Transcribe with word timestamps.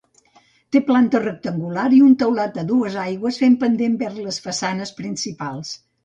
Té 0.75 0.79
planta 0.85 1.19
rectangular 1.25 1.83
i 1.97 1.99
un 2.05 2.15
teulat 2.23 2.57
a 2.61 2.63
dues 2.71 2.97
aigües 3.01 3.37
fent 3.41 3.57
pendent 3.65 3.99
vers 4.05 4.17
les 4.29 4.41
façanes 4.47 4.95
principals. 5.01 5.75